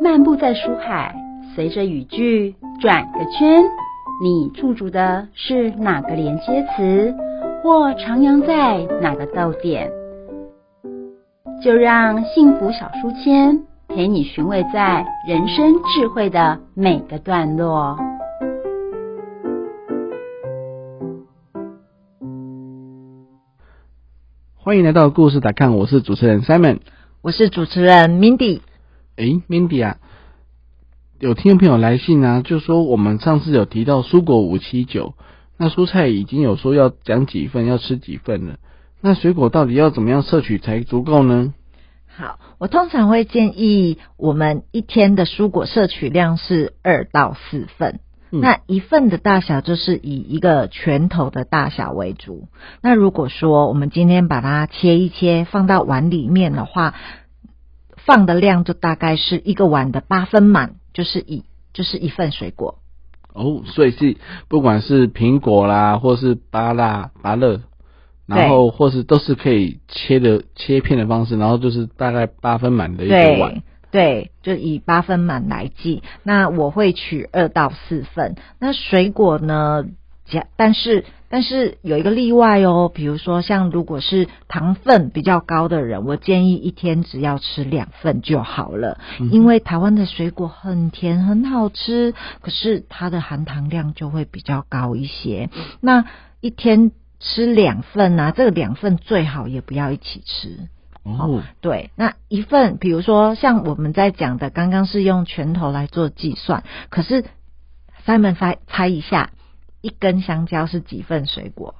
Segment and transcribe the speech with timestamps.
[0.00, 1.14] 漫步在书海，
[1.54, 3.64] 随着语句转个圈，
[4.22, 7.14] 你驻足的是哪个连接词，
[7.62, 9.90] 或徜徉在哪个逗点？
[11.62, 17.98] 就让幸福小书签陪你寻味在人生智慧的每个段落。
[24.54, 26.80] 欢迎来到故事打看，我是主持人 Simon，
[27.22, 28.60] 我是主持人 Mindy。
[29.16, 29.96] 诶 m i n d y 啊，
[31.18, 35.14] 有听众朋友来信啊，就说我们上次有提到蔬果五七九，
[35.56, 38.58] 那蔬菜已经有说要讲几份，要吃几份了。
[39.00, 41.54] 那水果到底要怎么样摄取才足够呢？
[42.06, 48.00] 好，我通常会建议我们一天的蔬果摄取量是二到四份。
[48.30, 52.48] 那一份的大小就是以一个拳头的大小为主。
[52.82, 56.94] 那如果说我们今天把它切一切，放到碗里面的话，
[58.06, 62.78] 放的量就大概是一个碗的八分满，就是一就是一份水果。
[63.34, 64.16] 哦，所以是
[64.48, 67.60] 不管是苹果啦，或是芭拉芭乐，
[68.26, 73.62] 然后或是都是可以切的切片的方式，然后就是大概八分满的一个碗。
[73.90, 76.02] 对，就以八分满来计。
[76.22, 78.36] 那我会取二到四份。
[78.58, 79.84] 那水果呢？
[80.26, 82.90] 加，但是但是有一个例外哦。
[82.92, 88.98] 比如说，像如果是糖分比较高的人，我建议一天只要吃两份就好了。
[89.30, 95.50] 因为台湾的水果很甜，很好吃，可是它的含糖量就会比较高一些。
[95.80, 96.04] 那
[96.40, 100.68] 一天吃两份啊，这个两份最好也不要一起吃。
[101.02, 107.24] 哦，对，那一份，比如说像我们在讲的，刚刚是用拳头来做计算，可是
[108.04, 109.30] Simon 猜猜一下，
[109.86, 111.76] 一根香蕉是几份水果？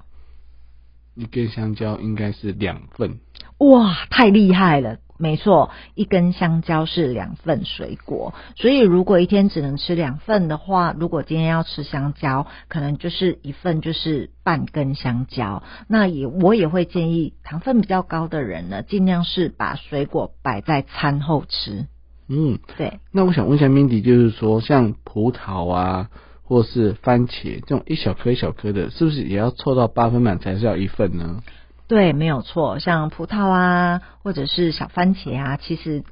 [1.16, 3.18] 一根香蕉应该是两份。
[3.58, 4.98] 哇，太厉害了！
[5.18, 15.64] 没错，一根香蕉是两份水果，所以如果一天只能吃两份的话，如果今天要吃香蕉，可能就是一份就是半根香蕉。
[15.88, 21.88] 那也我也会建议糖分比较高的人呢，尽量是把水果摆在餐后吃。
[22.28, 23.00] 嗯，对。
[23.10, 26.10] 那我想问一下 Mindy，就是说像葡萄啊，
[26.46, 31.42] 或是番茄这种一小颗一小颗的，是不是也要凑到八分满才是要一份呢？
[31.88, 32.78] 对，没有错。
[32.78, 36.04] 像葡萄啊，或者是小番茄啊，其实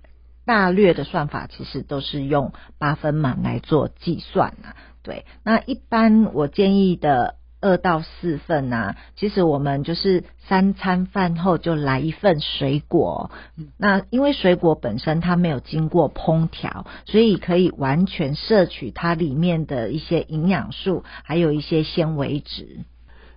[0.45, 4.77] 大略的算法其实都是用八分满来做计算啊。
[5.03, 13.31] 对，那一般我建议的二到四份啊，其实我们就是三餐饭后就来一份水果。
[13.79, 22.81] 那因为水果本身它没有经过烹调，所以可以完全摄取它里面的一些营养素，还有一些纤维质。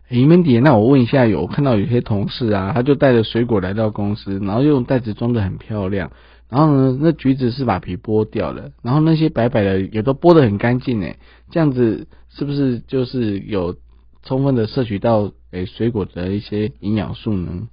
[0.10, 6.12] 诶，Mandy，那我问一下，有看到有些同事啊，他就带着水果来到公司，然后用袋子装的很漂亮，
[6.50, 11.18] 然后呢，那橘子是把皮剥掉了，然后那些白白的也都剥得很干净诶，
[11.50, 13.76] 这样子是不是就是有
[14.28, 17.70] 充分的摄取到诶水果的一些营养素呢？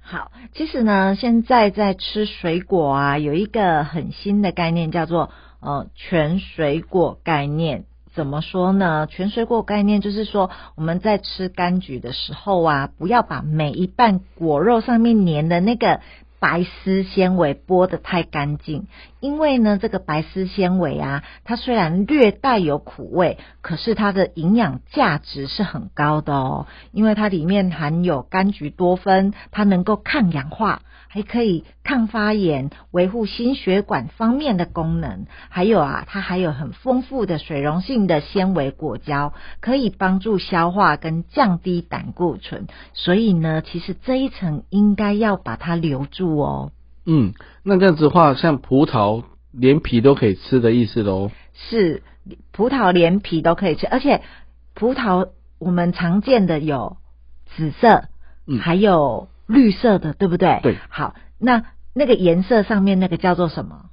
[0.00, 5.30] 好，其实呢，现在在吃水果啊，有一个很新的概念，叫做
[5.60, 7.84] 呃全水果概念。
[8.12, 9.06] 怎么说呢？
[9.06, 16.00] 全水果概念就是说，我们在吃柑橘的时候啊，不要把每一瓣果肉上面粘的那个
[16.42, 18.88] 白丝纤维剥得太干净，
[19.20, 30.82] 因为呢，这个白丝纤维啊，它虽然略带有苦味，可是它的营养价值是很高的哦，因为它里面含有柑橘多酚，它能够抗氧化。
[31.14, 42.66] 还可以抗发炎、维护心血管方面的功能，还有啊，它还有很丰富的水溶性的纤维果胶，可以帮助消化跟降低胆固醇。
[42.94, 46.72] 所以呢，其实这一层应该要把它留住哦。
[47.04, 51.30] 嗯，那这样子的话，像葡萄连皮都可以吃的意思喽？
[51.52, 52.02] 是，
[52.52, 54.22] 葡萄连皮都可以吃，而且
[54.72, 56.96] 葡萄我们常见的有
[57.54, 58.04] 紫色，
[58.46, 59.28] 嗯，还有。
[59.52, 60.60] 绿色的，对不对？
[60.62, 60.78] 对。
[60.88, 61.64] 好，那
[61.94, 63.90] 那个颜色上面那个叫做什么？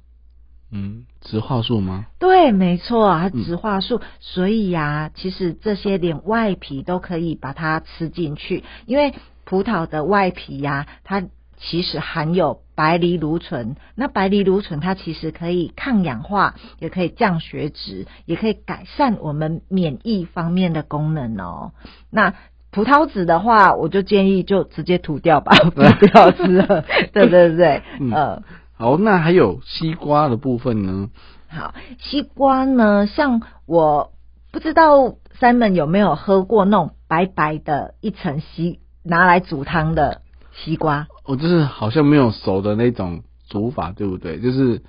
[0.72, 2.06] 嗯，植化素吗？
[2.18, 4.00] 对，没错，它植化素。
[4.20, 9.14] 所以呀，其实这些连外皮都可以把它吃进去，因为
[9.44, 11.24] 葡萄的外皮呀，它
[11.56, 13.74] 其实含有白藜芦醇。
[13.96, 21.72] 那白藜芦醇它其实可以抗氧化，也可以降血脂，也可以改善我们免疫方面的功能哦。
[22.10, 22.34] 那
[22.72, 26.84] 葡萄籽的话，我就建议就直接吐掉吧， 不要吃了。
[27.12, 28.42] 对对对，嗯。
[28.76, 31.10] 好，那还有西瓜的部分呢？
[31.48, 34.12] 好，西瓜呢，像我
[34.52, 40.22] 不知道 Simon 有没有喝过那种白白的一层西拿来煮汤的
[40.52, 41.08] 西瓜？
[41.26, 44.40] 我就是好像没有熟的那种煮法，对不对？
[44.40, 44.80] 就是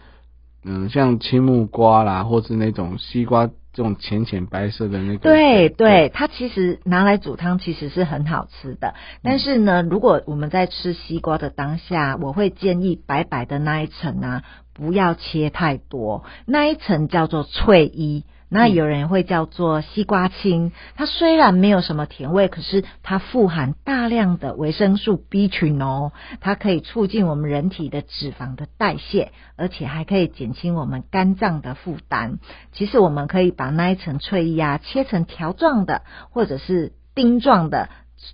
[0.63, 5.19] 嗯，像青木瓜啦，或是那种西瓜这种浅浅白色的那个。
[5.19, 8.93] 对对，它其实拿来煮汤其实是很好吃的。
[9.23, 14.43] 但是呢，如果我们在吃西瓜的当下，我会建议白白的那一层啊，
[14.73, 18.23] 不要切太多，那一层叫做脆衣。
[18.53, 26.11] 那有人会叫做西瓜青，它虽然没有什么甜味，可是它富含大量的维生素 B 群哦，
[26.41, 32.39] 它可以促进我们人体的脂肪的代谢，而且还可以减轻我们肝脏的负担。
[32.73, 36.01] 其实我们可以把那一层脆衣啊切成条状的，
[36.31, 37.87] 或者是丁状的，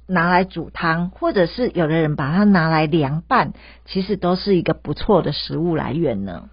[0.07, 3.53] 拿来煮汤，或者是有的人把它拿来凉拌，
[3.85, 6.49] 其实都是一个不错的食物来源呢。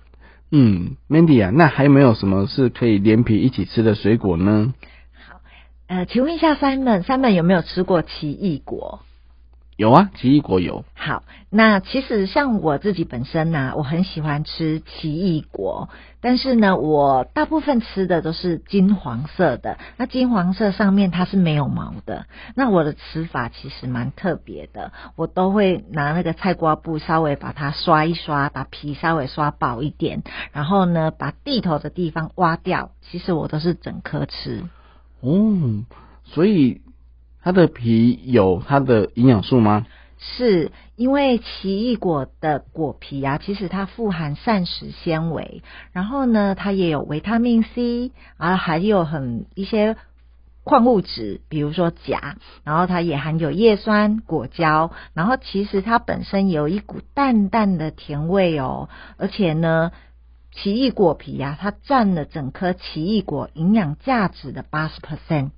[0.51, 4.73] 嗯，Mandy 啊，那还有没有什么是可以连皮一起吃的水果呢？
[5.29, 5.41] 好，
[5.89, 9.01] 呃，请问一下 Simon，Simon 有没有吃过奇异果？
[9.77, 10.85] 有啊，奇异果有。
[10.95, 15.89] 好，那其实像我自己本身呢，我很喜欢吃奇异果，
[16.21, 19.79] 但是呢，我大部分吃的都是金黄色的。
[19.97, 22.27] 那金黄色上面它是没有毛的。
[22.55, 30.23] 那我的吃法其实蛮特别的，我都会拿那个菜瓜布稍微把它刷一刷，把皮稍微刷薄一点，
[30.53, 32.93] 然后呢，把地头的地方挖掉。
[33.03, 34.63] 其实我都是整颗吃。
[35.21, 35.85] 哦，
[36.23, 36.81] 所以。
[37.45, 39.87] 它的皮有它的营养素吗？
[40.17, 45.63] 是因为奇异果的果皮啊，其实它富含膳食纤维，
[45.93, 49.97] 然后呢，它也有维他命 C，啊，还有很一些
[50.63, 58.89] 矿物质，比如说钾，然后它也含有叶酸、果胶，然后其实它本身有一股淡淡的甜味哦，
[59.19, 59.91] 而且呢，
[60.53, 65.51] 奇异果皮呀，它占了整颗奇异果营养价值的八十 percent。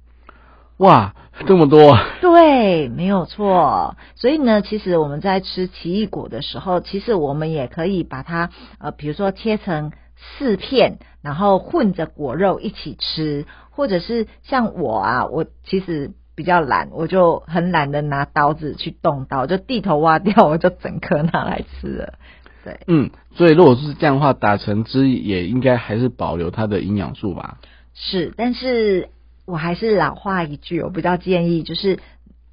[0.78, 1.14] 哇，
[1.46, 1.96] 这么多！
[2.20, 3.96] 对，没有错。
[4.14, 22.14] 所以呢，其实我们在吃奇异果的时候，其实我们也可以把它呃，比如说切成四片，然后混着果肉一起吃，或者是像我啊，我其实比较懒，我就很懒得拿刀子去动刀，就地头挖掉，我就整颗拿来吃了。
[22.64, 27.56] 对，嗯，所以如果是这样的话，打成汁也应该还是保留它的营养素吧？
[27.94, 29.08] 是，但是。
[29.46, 32.00] 我还是老话一句，我比较建议就是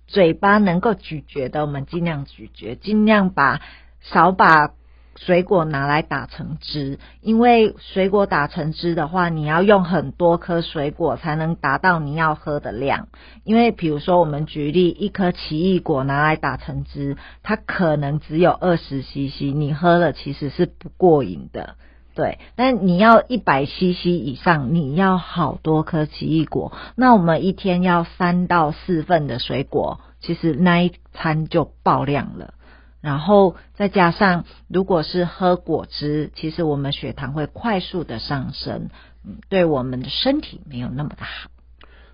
[0.08, 3.62] 嘴巴能够咀嚼的，我们尽量咀嚼，尽量把
[4.00, 4.72] 少把
[5.16, 13.08] 水果拿来打成汁，因为水果打成汁的话，你要用很多颗水果才能达到你要喝的量。
[13.44, 21.76] 因为比如说，我们举例，一颗奇异果拿来打成汁，它可能只有二十 CC，你喝了其实是不过瘾的。
[22.16, 26.72] 对，但你要一百 CC 以上，你要好多颗奇异果。
[26.96, 32.54] 那我们一天要三到四份的水果，其实那一餐就爆量了。
[33.02, 38.90] 然后再加上，如果是喝果汁，其实我们血糖会快速的上升，
[39.26, 41.50] 嗯，对我们的身体没有那么的好。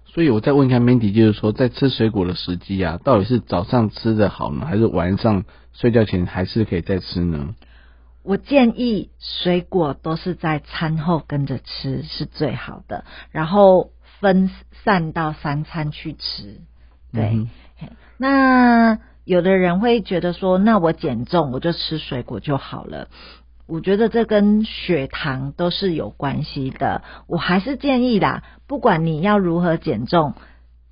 [0.06, 5.44] 所以我再问一下 Mandy，就是说，在吃水果的时机啊，到底是早上吃的好呢，还是晚上
[5.74, 7.54] 睡觉前还是可以再吃呢？
[8.24, 14.52] 我建议水果都是在餐后跟着吃是最好的，然后分
[14.84, 16.62] 散到三餐去吃。
[17.12, 17.48] 对，
[18.18, 23.08] 那有的人会觉得说，那我减重我就吃水果就好了。
[23.66, 27.04] 我觉得这跟血糖都是有关系的。
[27.28, 30.34] 我还是建议啦，不管你要如何减重，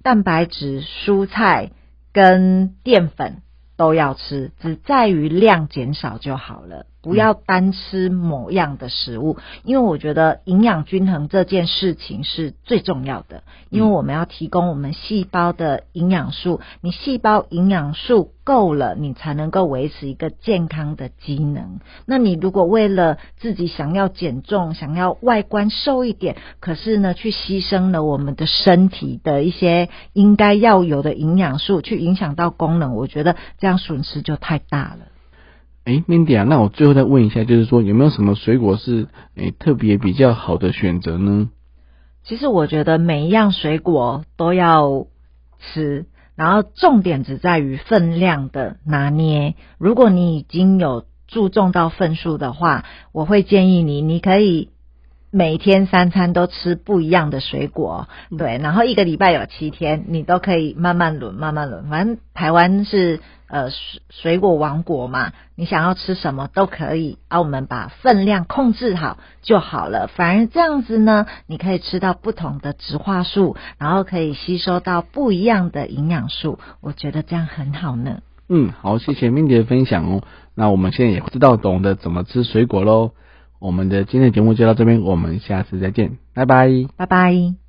[0.04, 1.72] 蛋白质、蔬菜
[2.14, 3.42] 跟淀粉
[3.78, 6.86] 都要吃，只在于量减少就好了。
[7.02, 13.44] 不要单吃某样的食物，因为我觉得营养均衡这件事情是最重要的。
[13.70, 21.80] 因为我们要提供我们细胞的营养素，你细胞营养素够了，你才能够维持一个健康的机能。
[22.06, 35.17] 那你如果为了自己想要减重、想要外观瘦一点，可是呢，去牺牲了我们的身体的一些应该要有的营养素，去影响到功能，我觉得这样损失就太大了。
[35.88, 41.50] 哎，Mandy 啊，那我最后再问一下，就是说有没有什么水果是诶特别比较好的选择呢？
[42.26, 45.08] 其实我觉得每一样水果都要
[45.58, 49.56] 吃，然后重点只在于分量的拿捏。
[49.78, 54.72] 如果你已经有注重到份数的话，我会建议你，你可以。
[55.30, 61.90] 每天三餐都吃不一样的水果，对，然后一个礼拜有七天，你都可以慢慢轮，慢慢轮。
[61.90, 70.08] 反正台湾是呃水水果王国嘛，你想要吃什么都可以，啊，我们把分量控制好就好了。
[70.08, 78.20] 反而这样子呢，你可以吃到不同的植化素，然后可以吸收到不一样的营养素，我觉得这样很好呢。
[78.50, 80.24] 嗯，好，谢谢 Mindy 的分享哦。
[80.56, 83.12] 那我们现在也知道懂得怎么吃水果喽。
[83.60, 86.70] 我们的今天的节目就到这边，我们下次再见，拜拜。
[86.96, 87.67] 拜拜。